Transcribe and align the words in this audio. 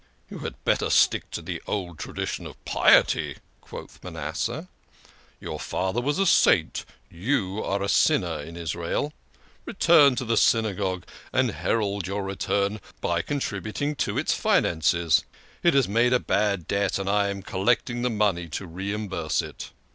"You 0.31 0.39
had 0.39 0.65
better 0.65 0.89
stick 0.89 1.29
to 1.29 1.43
the 1.43 1.61
old 1.67 1.99
tradition 1.99 2.47
of 2.47 2.65
piety," 2.65 3.37
quoth 3.61 4.03
Manasseh." 4.03 4.67
Your 5.39 5.59
father 5.59 6.01
was 6.01 6.17
a 6.17 6.25
saint, 6.25 6.85
you 7.11 7.63
are 7.63 7.83
a 7.83 7.87
sin 7.87 8.21
ner 8.21 8.39
in 8.39 8.57
Israel. 8.57 9.13
Return 9.63 10.15
to 10.15 10.25
the 10.25 10.37
Synagogue, 10.37 11.03
and 11.31 11.51
herald 11.51 12.07
your 12.07 12.23
return 12.23 12.81
by 12.99 13.21
contributing 13.21 13.93
to 13.97 14.17
its 14.17 14.33
finances. 14.33 15.23
It 15.61 15.75
has 15.75 15.87
made 15.87 16.13
a 16.13 16.19
bad 16.19 16.67
debt, 16.67 16.97
and 16.97 17.07
I 17.07 17.27
am 17.29 17.43
collecting 17.43 18.01
money 18.17 18.49
to 18.49 18.65
reimburse 18.65 19.43
it." 19.43 19.69